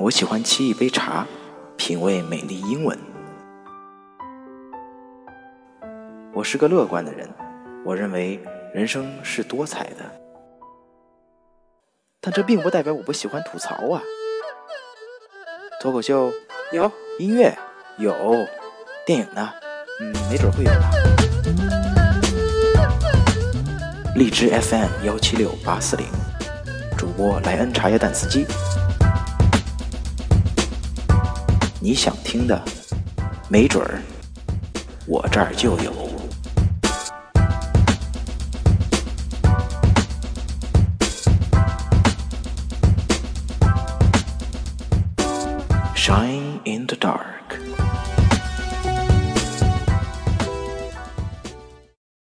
[0.00, 1.26] 我喜欢沏一杯茶，
[1.76, 2.96] 品味美丽英文。
[6.32, 7.28] 我是个乐观的人，
[7.84, 8.40] 我认为
[8.72, 10.04] 人生是多彩的，
[12.20, 14.00] 但这并不代表我不喜欢吐槽啊。
[15.80, 16.30] 脱口秀？
[16.70, 16.88] 有。
[17.18, 17.52] 音乐？
[17.96, 18.14] 有，
[19.04, 19.50] 电影呢，
[20.00, 20.92] 嗯，没准会有吧。
[24.14, 26.06] 荔枝 FM 幺七六八四零，
[26.96, 28.46] 主播莱恩茶叶蛋司机，
[31.80, 32.60] 你想听的，
[33.48, 34.02] 没准儿
[35.06, 35.92] 我这儿就有。
[45.94, 47.58] Shine in the dark.